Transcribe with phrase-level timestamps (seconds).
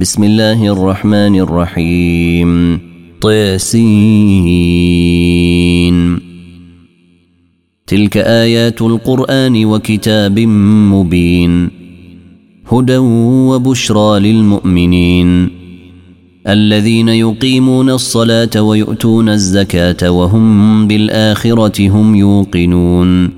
[0.00, 2.78] بسم الله الرحمن الرحيم
[3.20, 6.18] طيسين
[7.86, 10.38] تلك ايات القران وكتاب
[10.90, 11.70] مبين
[12.72, 12.96] هدى
[13.48, 15.50] وبشرى للمؤمنين
[16.48, 23.37] الذين يقيمون الصلاه ويؤتون الزكاه وهم بالاخره هم يوقنون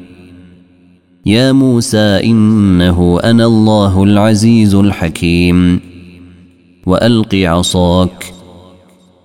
[1.25, 5.79] يا موسى انه انا الله العزيز الحكيم
[6.85, 8.33] والق عصاك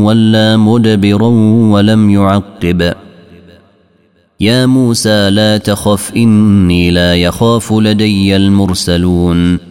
[0.06, 1.28] ولا مدبرا
[1.72, 2.94] ولم يعقب
[4.40, 9.71] يا موسى لا تخف اني لا يخاف لدي المرسلون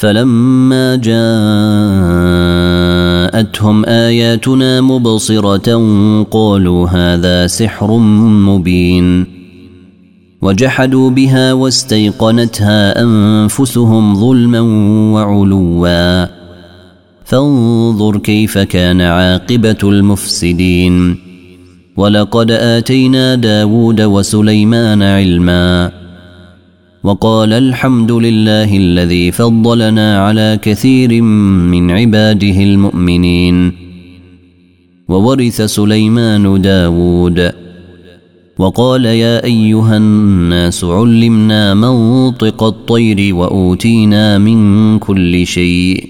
[0.00, 0.96] فلما
[3.32, 5.62] جاءتهم اياتنا مبصره
[6.30, 7.96] قالوا هذا سحر
[8.46, 9.26] مبين
[10.42, 14.60] وجحدوا بها واستيقنتها انفسهم ظلما
[15.14, 16.26] وعلوا
[17.24, 21.16] فانظر كيف كان عاقبه المفسدين
[21.96, 25.99] ولقد اتينا داود وسليمان علما
[27.04, 33.72] وقال الحمد لله الذي فضلنا على كثير من عباده المؤمنين
[35.08, 37.52] وورث سليمان داود
[38.58, 46.04] وقال يا أيها الناس علمنا منطق الطير وأوتينا من كل شيء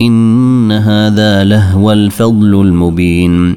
[0.00, 3.56] إن هذا لهو الفضل المبين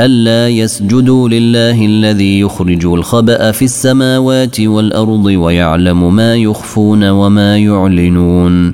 [0.00, 8.72] ألا يسجدوا لله الذي يخرج الخبأ في السماوات والأرض ويعلم ما يخفون وما يعلنون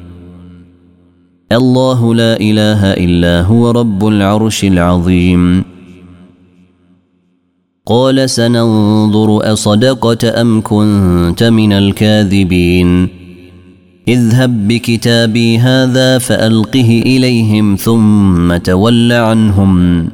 [1.53, 5.65] الله لا إله إلا هو رب العرش العظيم
[7.87, 13.09] قال سننظر أصدقت أم كنت من الكاذبين
[14.09, 20.09] اذهب بكتابي هذا فألقه إليهم ثم تول عنهم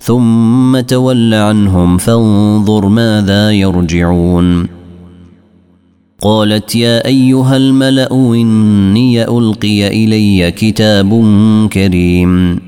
[0.00, 4.66] ثم تول عنهم فانظر ماذا يرجعون
[6.22, 11.24] قالت يا ايها الملا اني القي الي كتاب
[11.72, 12.60] كريم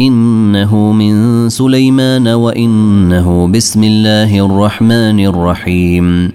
[0.00, 6.32] انه من سليمان وانه بسم الله الرحمن الرحيم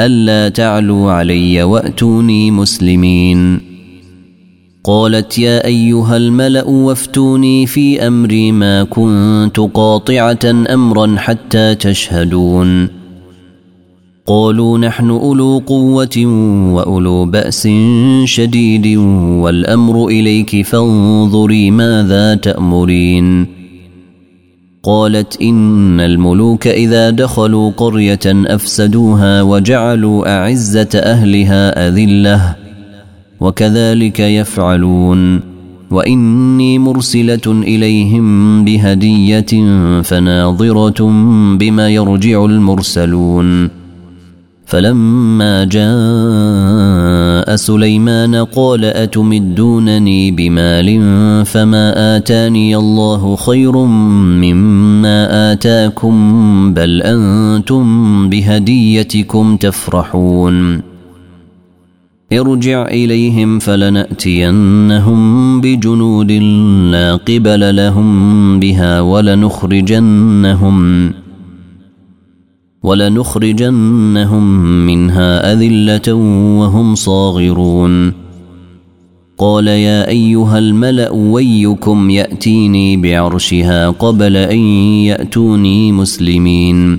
[0.00, 3.65] الا تعلوا علي واتوني مسلمين
[4.86, 12.88] قالت يا ايها الملا وافتوني في امري ما كنت قاطعه امرا حتى تشهدون
[14.26, 16.18] قالوا نحن اولو قوه
[16.74, 17.68] واولو باس
[18.24, 18.96] شديد
[19.40, 23.46] والامر اليك فانظري ماذا تامرين
[24.82, 32.56] قالت ان الملوك اذا دخلوا قريه افسدوها وجعلوا اعزه اهلها اذله
[33.40, 35.40] وكذلك يفعلون
[35.90, 39.70] واني مرسله اليهم بهديه
[40.02, 41.04] فناظره
[41.56, 43.68] بما يرجع المرسلون
[44.66, 50.98] فلما جاء سليمان قال اتمدونني بمال
[51.46, 53.76] فما اتاني الله خير
[54.36, 56.20] مما اتاكم
[56.74, 60.82] بل انتم بهديتكم تفرحون
[62.32, 66.32] ارجع إليهم فلنأتينهم بجنود
[66.92, 71.12] لا قبل لهم بها ولنخرجنهم
[72.82, 76.14] ولنخرجنهم منها أذلة
[76.60, 78.12] وهم صاغرون
[79.38, 84.58] قال يا أيها الملأ ويكم يأتيني بعرشها قبل أن
[85.04, 86.98] يأتوني مسلمين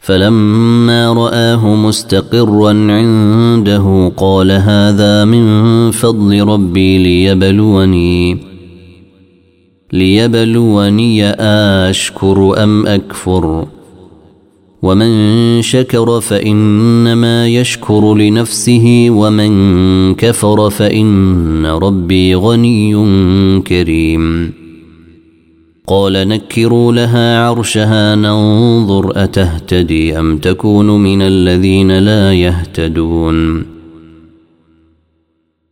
[0.00, 5.44] فلما رآه مستقرا عنده قال هذا من
[5.90, 8.38] فضل ربي ليبلوني
[9.92, 13.66] ليبلوني أشكر أم أكفر
[14.82, 15.08] ومن
[15.62, 19.50] شكر فإنما يشكر لنفسه ومن
[20.14, 22.94] كفر فإن ربي غني
[23.60, 24.52] كريم
[25.90, 33.66] قال نكروا لها عرشها ننظر اتهتدي ام تكون من الذين لا يهتدون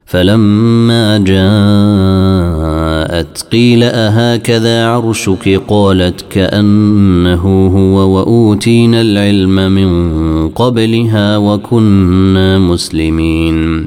[0.06, 13.86] فلما جاءت قيل اهكذا عرشك قالت كانه هو واوتينا العلم من قبلها وكنا مسلمين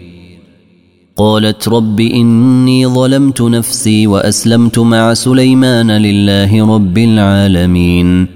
[1.17, 8.27] قالت رب إني ظلمت نفسي وأسلمت مع سليمان لله رب العالمين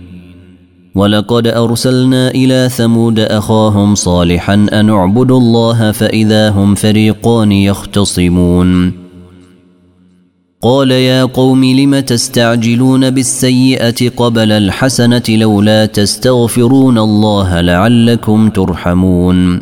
[0.95, 8.91] ولقد أرسلنا إلى ثمود أخاهم صالحا أن اعبدوا الله فإذا هم فريقان يختصمون
[10.61, 19.61] قال يا قوم لم تستعجلون بالسيئة قبل الحسنة لولا تستغفرون الله لعلكم ترحمون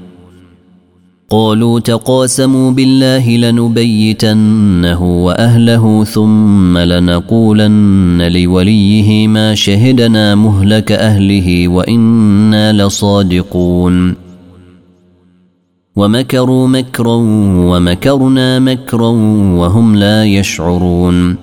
[1.33, 14.15] قالوا تقاسموا بالله لنبيتنه واهله ثم لنقولن لوليه ما شهدنا مهلك اهله وانا لصادقون
[15.95, 17.15] ومكروا مكرا
[17.69, 19.07] ومكرنا مكرا
[19.57, 21.35] وهم لا يشعرون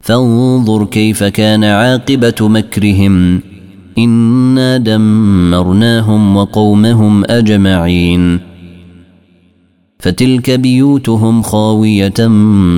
[0.00, 3.40] فانظر كيف كان عاقبه مكرهم
[3.98, 8.40] إنا دمرناهم وقومهم أجمعين
[9.98, 12.14] فتلك بيوتهم خاوية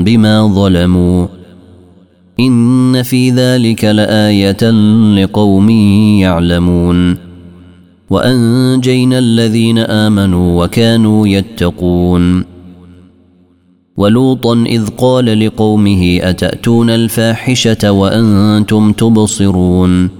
[0.00, 1.26] بما ظلموا
[2.40, 4.70] إن في ذلك لآية
[5.24, 5.70] لقوم
[6.20, 7.16] يعلمون
[8.10, 12.44] وأنجينا الذين آمنوا وكانوا يتقون
[13.96, 20.19] ولوطا إذ قال لقومه أتأتون الفاحشة وأنتم تبصرون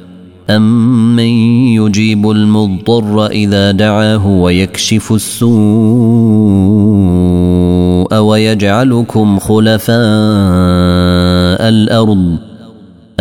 [0.51, 1.25] أمن
[1.69, 7.46] يجيب المضطر إذا دعاه ويكشف السوء
[8.13, 9.97] أويجعلكم خلفاء
[11.69, 12.37] الأرض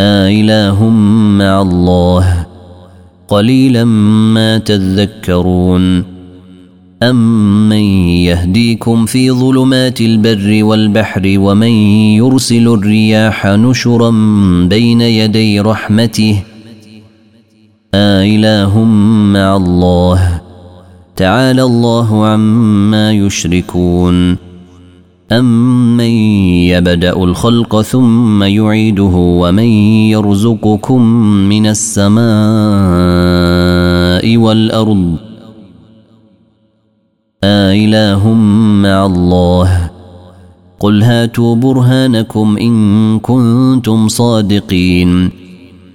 [0.00, 0.88] آله
[1.38, 2.46] مع الله
[3.28, 3.84] قليلا
[4.34, 6.04] ما تذكرون
[7.02, 7.80] أمن
[8.12, 11.70] يهديكم في ظلمات البر والبحر ومن
[12.16, 14.10] يرسل الرياح نشرا
[14.70, 16.42] بين يدي رحمته
[17.94, 18.84] آله
[19.32, 20.40] مع الله
[21.16, 24.36] تعالى الله عما يشركون
[25.32, 26.00] أمن
[26.70, 29.64] يبدأ الخلق ثم يعيده ومن
[30.12, 32.26] يرزقكم من السماء
[34.36, 35.16] والأرض
[37.44, 38.32] آله
[38.82, 39.90] مع الله
[40.80, 45.30] قل هاتوا برهانكم إن كنتم صادقين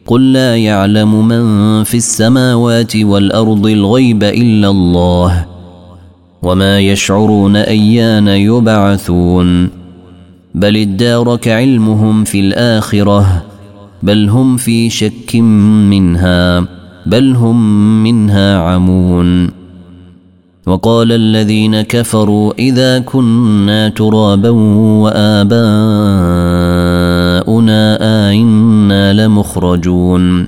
[0.05, 1.43] قل لا يعلم من
[1.83, 5.51] في السماوات والأرض الغيب إلا الله ۖ
[6.43, 9.69] وما يشعرون ايان يبعثون
[10.55, 13.43] بل ادارك علمهم في الاخره
[14.03, 16.65] بل هم في شك منها
[17.05, 17.57] بل هم
[18.03, 19.51] منها عمون
[20.67, 25.47] وقال الذين كفروا اذا كنا ترابا واباؤنا
[28.29, 30.47] ائنا لمخرجون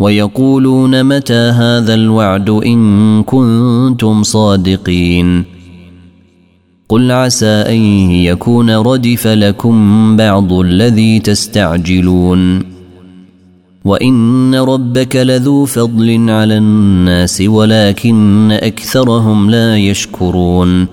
[0.00, 5.44] ويقولون متى هذا الوعد ان كنتم صادقين
[6.88, 7.80] قل عسى ان
[8.10, 12.62] يكون ردف لكم بعض الذي تستعجلون
[13.84, 20.86] وان ربك لذو فضل على الناس ولكن اكثرهم لا يشكرون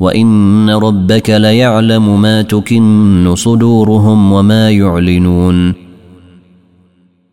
[0.00, 5.87] وان ربك ليعلم ما تكن صدورهم وما يعلنون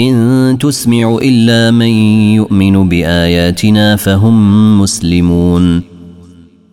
[0.00, 1.86] إن تسمع إلا من
[2.32, 5.82] يؤمن بآياتنا فهم مسلمون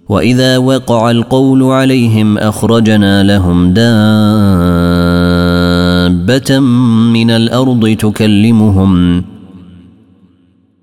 [0.09, 4.19] وإذا وقع القول عليهم أخرجنا لهم دابة
[7.13, 9.23] من الأرض تكلمهم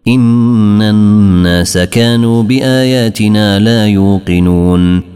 [0.08, 5.15] إن الناس كانوا بآياتنا لا يوقنون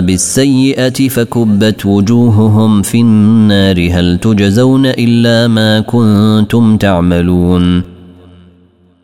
[0.00, 7.82] بالسيئه فكبت وجوههم في النار هل تجزون الا ما كنتم تعملون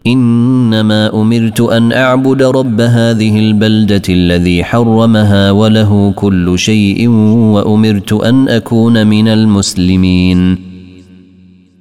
[0.07, 7.09] انما امرت ان اعبد رب هذه البلده الذي حرمها وله كل شيء
[7.53, 10.59] وامرت ان اكون من المسلمين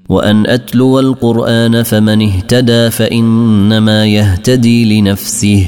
[0.09, 5.67] وان اتلو القران فمن اهتدى فانما يهتدي لنفسه